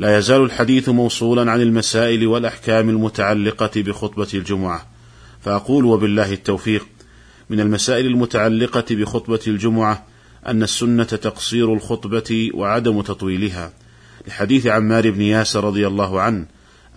[0.00, 4.86] لا يزال الحديث موصولا عن المسائل والأحكام المتعلقة بخطبة الجمعة.
[5.40, 6.86] فأقول وبالله التوفيق
[7.50, 10.06] من المسائل المتعلقة بخطبة الجمعة
[10.46, 13.72] أن السنة تقصير الخطبة وعدم تطويلها.
[14.28, 16.46] لحديث عمار بن ياسر رضي الله عنه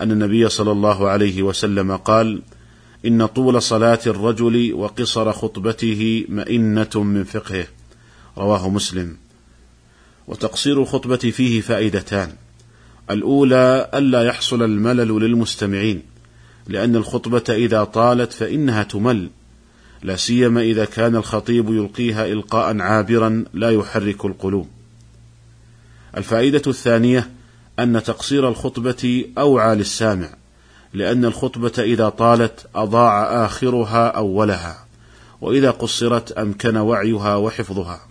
[0.02, 2.42] أن النبي صلى الله عليه وسلم قال:
[3.06, 7.68] إن طول صلاة الرجل وقصر خطبته مئنة من فقهه
[8.38, 9.18] رواه مسلم.
[10.28, 12.43] وتقصير الخطبة فيه فائدتان.
[13.12, 16.02] الأولى ألا يحصل الملل للمستمعين
[16.68, 19.30] لأن الخطبة إذا طالت فإنها تمل
[20.04, 24.68] لا سيما إذا كان الخطيب يلقيها إلقاء عابرا لا يحرك القلوب.
[26.18, 27.30] الفائدة الثانية
[27.80, 30.30] أن تقصير الخطبة أوعى للسامع
[30.94, 34.86] لأن الخطبة إذا طالت أضاع آخرها أولها
[35.42, 38.02] وإذا قصرت أمكن وعيها وحفظها.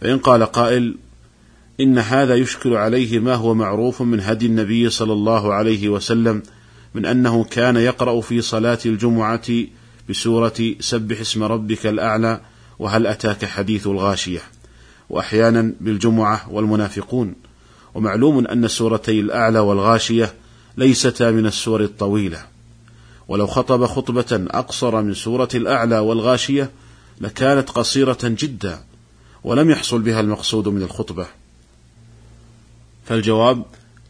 [0.00, 0.96] فإن قال قائل
[1.80, 6.42] إن هذا يشكل عليه ما هو معروف من هدي النبي صلى الله عليه وسلم
[6.94, 9.64] من أنه كان يقرأ في صلاة الجمعة
[10.08, 12.40] بسورة سبح اسم ربك الأعلى
[12.78, 14.40] وهل أتاك حديث الغاشية؟
[15.10, 17.34] وأحيانا بالجمعة والمنافقون.
[17.94, 20.34] ومعلوم أن سورتي الأعلى والغاشية
[20.76, 22.38] ليستا من السور الطويلة.
[23.28, 26.70] ولو خطب خطبة أقصر من سورة الأعلى والغاشية
[27.20, 28.78] لكانت قصيرة جدا
[29.44, 31.26] ولم يحصل بها المقصود من الخطبة.
[33.08, 33.62] فالجواب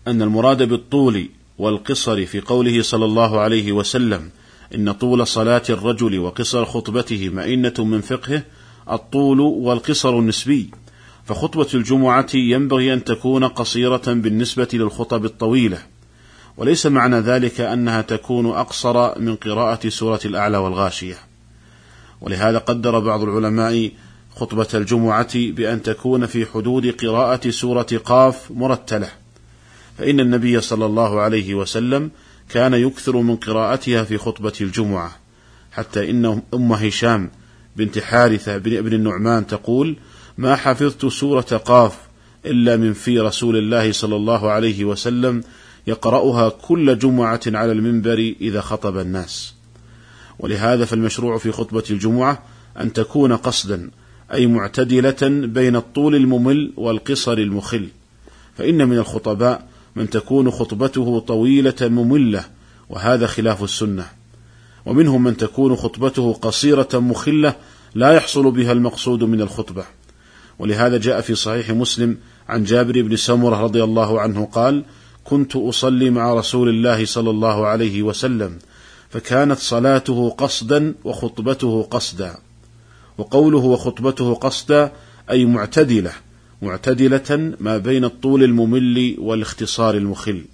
[0.08, 4.30] أن المراد بالطول والقصر في قوله صلى الله عليه وسلم
[4.74, 8.42] إن طول صلاة الرجل وقصر خطبته مئنة من فقهه
[8.90, 10.70] الطول والقصر النسبي.
[11.24, 15.78] فخطبة الجمعة ينبغي أن تكون قصيرة بالنسبة للخطب الطويلة.
[16.56, 21.18] وليس معنى ذلك أنها تكون أقصر من قراءة سورة الأعلى والغاشية.
[22.20, 23.90] ولهذا قدر بعض العلماء
[24.38, 29.10] خطبة الجمعة بأن تكون في حدود قراءة سورة قاف مرتلة.
[29.98, 32.10] فإن النبي صلى الله عليه وسلم
[32.48, 35.16] كان يكثر من قراءتها في خطبة الجمعة
[35.72, 37.30] حتى إن أم هشام
[37.76, 39.96] بنت حارثة بن ابن النعمان تقول
[40.38, 41.98] ما حفظت سورة قاف
[42.46, 45.42] إلا من في رسول الله صلى الله عليه وسلم
[45.86, 49.54] يقرأها كل جمعة على المنبر إذا خطب الناس
[50.38, 52.42] ولهذا فالمشروع في خطبة الجمعة
[52.80, 53.90] أن تكون قصدا
[54.32, 57.88] أي معتدلة بين الطول الممل والقصر المخل
[58.56, 62.44] فإن من الخطباء من تكون خطبته طويلة مملة
[62.88, 64.06] وهذا خلاف السنة.
[64.86, 67.54] ومنهم من تكون خطبته قصيرة مخلة
[67.94, 69.84] لا يحصل بها المقصود من الخطبة.
[70.58, 72.16] ولهذا جاء في صحيح مسلم
[72.48, 74.84] عن جابر بن سمرة رضي الله عنه قال
[75.24, 78.58] كنت أصلي مع رسول الله صلى الله عليه وسلم
[79.10, 82.47] فكانت صلاته قصدا وخطبته قصدا.
[83.18, 84.92] وقوله وخطبته قصدا
[85.30, 86.12] أي معتدلة
[86.62, 90.44] معتدلة ما بين الطول الممل والاختصار المخل.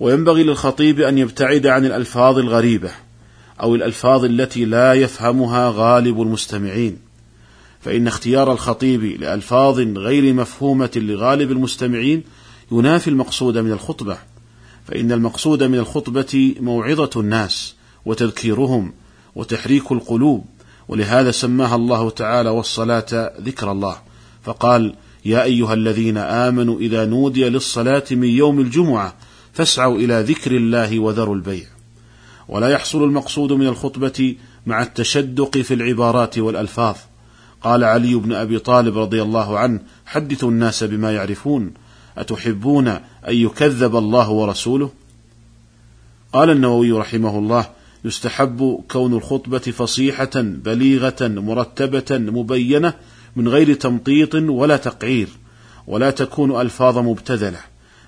[0.00, 2.90] وينبغي للخطيب أن يبتعد عن الألفاظ الغريبة
[3.60, 6.98] أو الألفاظ التي لا يفهمها غالب المستمعين.
[7.80, 12.22] فإن اختيار الخطيب لألفاظ غير مفهومة لغالب المستمعين
[12.72, 14.18] ينافي المقصود من الخطبة.
[14.86, 17.74] فإن المقصود من الخطبة موعظة الناس
[18.04, 18.92] وتذكيرهم
[19.34, 20.44] وتحريك القلوب.
[20.88, 23.96] ولهذا سماها الله تعالى والصلاة ذكر الله.
[24.42, 24.94] فقال
[25.24, 29.14] يا أيها الذين آمنوا إذا نودي للصلاة من يوم الجمعة
[29.52, 31.66] فاسعوا إلى ذكر الله وذروا البيع.
[32.48, 36.96] ولا يحصل المقصود من الخطبة مع التشدق في العبارات والألفاظ.
[37.62, 41.74] قال علي بن أبي طالب رضي الله عنه حدثوا الناس بما يعرفون
[42.18, 44.90] أتحبون أن يكذب الله ورسوله؟
[46.32, 47.66] قال النووي رحمه الله
[48.04, 52.94] يستحب كون الخطبة فصيحة بليغة مرتبة مبينة
[53.36, 55.28] من غير تمطيط ولا تقعير
[55.86, 57.60] ولا تكون ألفاظ مبتذلة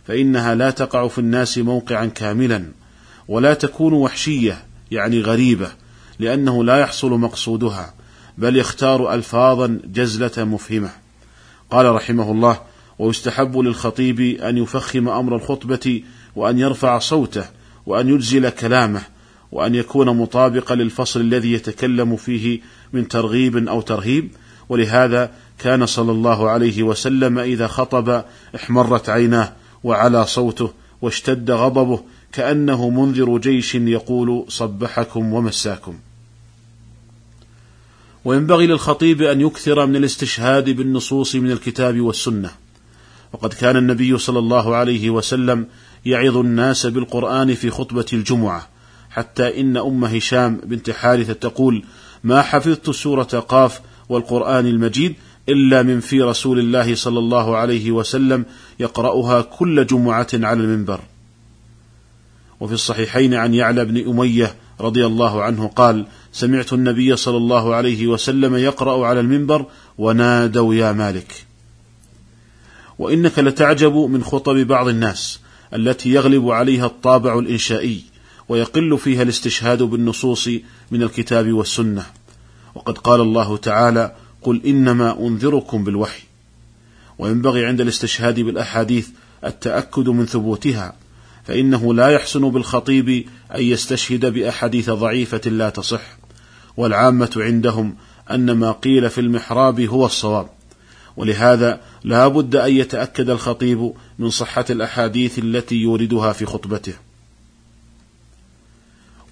[0.05, 2.73] فإنها لا تقع في الناس موقعا كاملا
[3.29, 5.73] ولا تكون وحشية يعني غريبة
[6.19, 7.95] لأنه لا يحصل مقصودها
[8.39, 10.91] بل يختار ألفاظا جزلة مفهمة.
[11.71, 12.61] قال رحمه الله
[12.99, 16.03] ويستحب للخطيب أن يفخم أمر الخطبة
[16.37, 17.45] وأن يرفع صوته
[17.87, 19.03] وأن يجزل كلامه
[19.55, 22.61] وأن يكون مطابقا للفصل الذي يتكلم فيه
[22.93, 24.31] من ترغيب أو ترهيب.
[24.69, 28.25] ولهذا كان صلى الله عليه وسلم إذا خطب
[28.55, 29.53] احمرت عيناه
[29.85, 30.73] وعلى صوته
[31.03, 32.03] واشتد غضبه
[32.33, 35.99] كأنه منذر جيش يقول صبحكم ومساكم.
[38.25, 42.51] وينبغي للخطيب أن يكثر من الاستشهاد بالنصوص من الكتاب والسنة.
[43.33, 45.67] وقد كان النبي صلى الله عليه وسلم
[46.07, 48.74] يعظ الناس بالقرآن في خطبة الجمعة
[49.15, 51.85] حتى إن أم هشام بنت حارثة تقول
[52.25, 55.15] ما حفظت سورة قاف والقرآن المجيد
[55.49, 58.45] إلا من في رسول الله صلى الله عليه وسلم
[58.81, 61.01] يقرأها كل جمعة على المنبر.
[62.61, 68.07] وفي الصحيحين عن يعلى بن أمية رضي الله عنه قال سمعت النبي صلى الله عليه
[68.07, 69.67] وسلم يقرأ على المنبر
[69.99, 71.47] ونادوا يا مالك.
[72.99, 75.41] وإنك لتعجب من خطب بعض الناس
[75.75, 78.14] التي يغلب عليها الطابع الإنشائي.
[78.49, 80.49] ويقل فيها الاستشهاد بالنصوص
[80.91, 82.07] من الكتاب والسنة.
[82.75, 86.23] وقد قال الله تعالى قل إنما أنذركم بالوحي
[87.19, 89.09] وينبغي عند الاستشهاد بالأحاديث
[89.45, 90.97] التأكد من ثبوتها
[91.45, 96.03] فإنه لا يحسن بالخطيب أن يستشهد بأحاديث ضعيفة لا تصح.
[96.77, 97.97] والعامة عندهم
[98.31, 100.49] أن ما قيل في المحراب هو الصواب.
[101.17, 106.95] ولهذا لا بد أن يتأكد الخطيب من صحة الأحاديث التي يوردها في خطبته.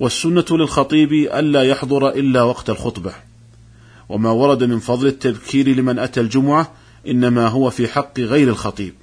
[0.02, 3.12] والسنة للخطيب ألا يحضر إلا وقت الخطبة.
[4.08, 6.72] وما ورد من فضل التذكير لمن أتى الجمعة
[7.08, 8.94] إنما هو في حق غير الخطيب.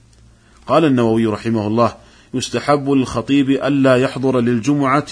[0.68, 1.96] قال النووي رحمه الله
[2.34, 5.07] يستحب للخطيب ألا يحضر للجمعة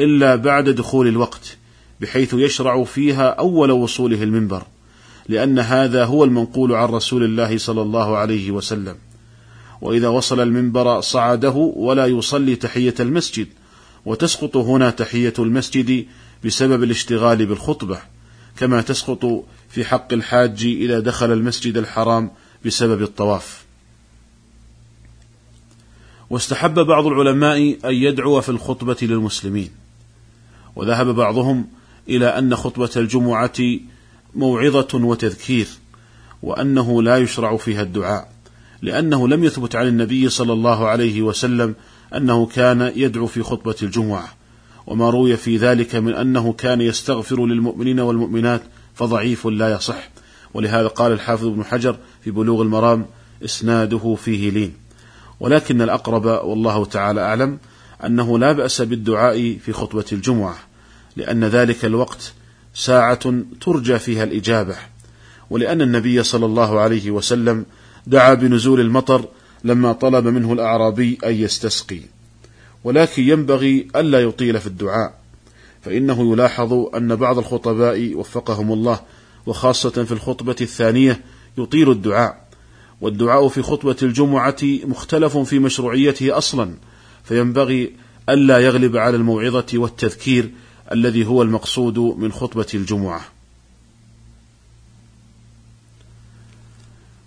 [0.00, 1.56] إلا بعد دخول الوقت
[2.00, 4.62] بحيث يشرع فيها أول وصوله المنبر
[5.28, 8.94] لأن هذا هو المنقول عن رسول الله صلى الله عليه وسلم.
[9.80, 13.46] وإذا وصل المنبر صعده ولا يصلي تحية المسجد
[14.06, 16.06] وتسقط هنا تحية المسجد
[16.44, 17.98] بسبب الاشتغال بالخطبة
[18.58, 22.30] كما تسقط في حق الحاج إذا دخل المسجد الحرام
[22.64, 23.64] بسبب الطواف.
[26.30, 29.70] واستحب بعض العلماء أن يدعو في الخطبة للمسلمين
[30.76, 31.68] وذهب بعضهم
[32.08, 33.52] إلى أن خطبة الجمعة
[34.34, 35.68] موعظة وتذكير
[36.42, 38.32] وأنه لا يشرع فيها الدعاء
[38.82, 41.74] لأنه لم يثبت عن النبي صلى الله عليه وسلم
[42.14, 44.28] أنه كان يدعو في خطبة الجمعة
[44.86, 48.62] وما روي في ذلك من أنه كان يستغفر للمؤمنين والمؤمنات
[48.94, 50.08] فضعيف لا يصح.
[50.54, 53.06] ولهذا قال الحافظ ابن حجر في بلوغ المرام
[53.44, 54.74] إسناده فيه لين.
[55.40, 57.58] ولكن الأقرب والله تعالى أعلم
[58.04, 60.56] أنه لا بأس بالدعاء في خطبة الجمعة
[61.16, 62.32] لأن ذلك الوقت
[62.74, 64.76] ساعة ترجى فيها الإجابة.
[65.50, 67.66] ولأن النبي صلى الله عليه وسلم
[68.06, 69.24] دعا بنزول المطر
[69.64, 72.00] لما طلب منه الأعرابي أن يستسقي.
[72.84, 75.18] ولكن ينبغي ألا يطيل في الدعاء
[75.82, 79.00] فإنه يلاحظ أن بعض الخطباء وفقهم الله
[79.46, 81.20] وخاصة في الخطبة الثانية
[81.58, 82.46] يطيل الدعاء.
[83.00, 86.74] والدعاء في خطبة الجمعة مختلف في مشروعيته أصلا
[87.24, 87.92] فينبغي
[88.28, 90.50] ألا يغلب على الموعظة والتذكير
[90.92, 93.35] الذي هو المقصود من خطبة الجمعة.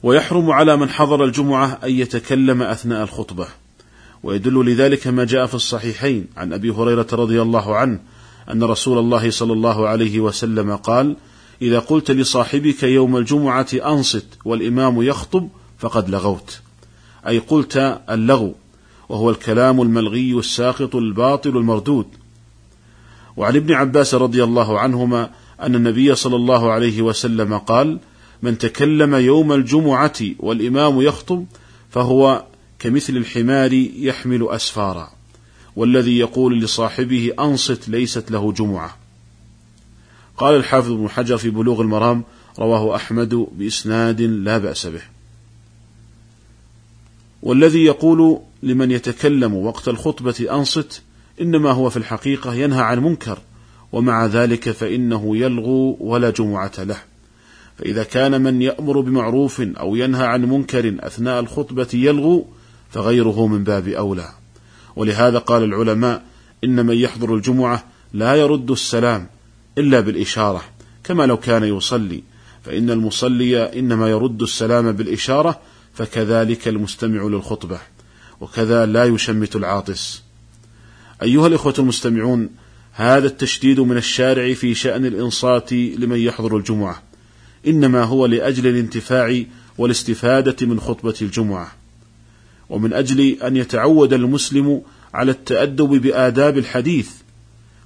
[0.04, 3.48] ويحرم على من حضر الجمعة أن يتكلم أثناء الخطبة.
[4.24, 8.00] ويدل لذلك ما جاء في الصحيحين عن أبي هريرة رضي الله عنه
[8.52, 11.16] أن رسول الله صلى الله عليه وسلم قال
[11.62, 16.60] إذا قلت لصاحبك يوم الجمعة أنصت والإمام يخطب فقد لغوت
[17.28, 18.56] أي قلت اللغو
[19.10, 22.08] وهو الكلام الملغي الساقط الباطل المردود.
[23.38, 25.30] وعن ابن عباس رضي الله عنهما
[25.62, 28.00] أن النبي صلى الله عليه وسلم قال
[28.42, 31.46] من تكلم يوم الجمعة والإمام يخطب
[31.90, 32.46] فهو
[32.80, 35.12] كمثل الحمار يحمل أسفارا
[35.76, 38.98] والذي يقول لصاحبه أنصت ليست له جمعة.
[40.38, 42.24] قال الحافظ ابن حجر في بلوغ المرام
[42.60, 45.02] رواه أحمد بإسناد لا بأس به.
[47.44, 51.02] والذي يقول لمن يتكلم وقت الخطبة أنصت
[51.42, 53.40] إنما هو في الحقيقة ينهى عن منكر
[53.92, 57.09] ومع ذلك فإنه يلغو ولا جمعة له.
[57.80, 62.48] فإذا كان من يأمر بمعروف أو ينهى عن منكر أثناء الخطبة يلغو
[62.90, 64.30] فغيره من باب أولى.
[64.96, 66.24] ولهذا قال العلماء
[66.64, 67.84] إن من يحضر الجمعة
[68.14, 69.28] لا يرد السلام
[69.78, 70.64] إلا بالإشارة
[71.04, 72.24] كما لو كان يصلي.
[72.66, 75.60] فإن المصلي إنما يرد السلام بالإشارة
[75.94, 77.80] فكذلك المستمع للخطبة
[78.42, 80.24] وكذا لا يشمت العاطس.
[81.22, 82.50] أيها الإخوة المستمعون
[82.94, 87.09] هذا التشديد من الشارع في شأن الإنصات لمن يحضر الجمعة.
[87.68, 89.44] إنما هو لأجل الانتفاع
[89.78, 91.72] والاستفادة من خطبة الجمعة.
[92.70, 94.82] ومن أجل أن يتعود المسلم
[95.14, 97.10] على التأدب بآداب الحديث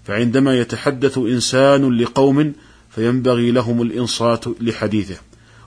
[0.04, 2.54] فعندما يتحدث إنسان لقوم
[2.90, 5.18] فينبغي لهم الإنصات لحديثه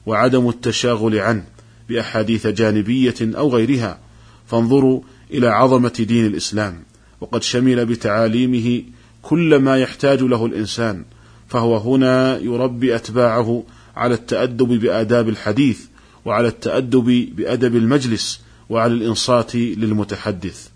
[0.06, 1.44] وعدم التشاغل عنه
[1.88, 3.98] بأحاديث جانبية أو غيرها
[4.46, 6.82] فانظروا إلى عظمة دين الإسلام.
[7.20, 8.82] وقد شمل بتعاليمه
[9.22, 11.04] كل ما يحتاج له الإنسان
[11.48, 13.62] فهو هنا يربي أتباعه
[13.96, 15.80] على التأدب بآداب الحديث
[16.24, 20.68] وعلى التأدب بأدب المجلس وعلى الإنصات للمتحدث.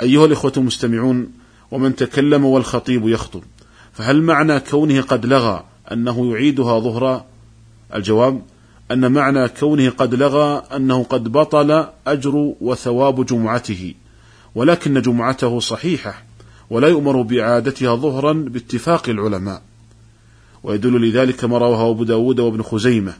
[0.00, 1.32] أيها الإخوة المستمعون
[1.70, 3.42] ومن تكلم والخطيب يخطب
[3.92, 7.26] فهل معنى كونه قد لغى أنه يعيدها ظهرا
[7.94, 8.42] الجواب
[8.90, 13.94] أن معنى كونه قد لغى أنه قد بطل أجر وثواب جمعته
[14.54, 16.22] ولكن جمعته صحيحة
[16.70, 19.62] ولا يؤمر بإعادتها ظهرا باتفاق العلماء.
[20.62, 23.14] ويدل لذلك ما رواه أبو داود وابن خزيمة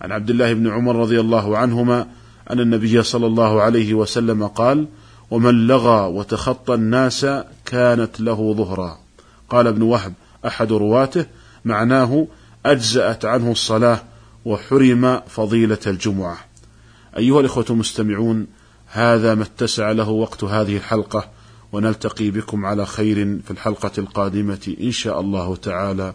[0.00, 2.06] عن عبد الله بن عمر رضي الله عنهما
[2.50, 4.86] أن النبي صلى الله عليه وسلم قال
[5.30, 7.26] ومن لغى وتخطى الناس
[7.66, 8.98] كانت له ظهرا
[9.48, 10.12] قال ابن وهب
[10.46, 11.26] أحد رواته
[11.64, 12.26] معناه
[12.66, 14.02] أجزأت عنه الصلاة
[14.44, 16.38] وحرم فضيلة الجمعة
[17.16, 18.46] أيها الإخوة المستمعون
[18.86, 21.28] هذا ما اتسع له وقت هذه الحلقة
[21.72, 26.14] ونلتقي بكم على خير في الحلقة القادمة إن شاء الله تعالى.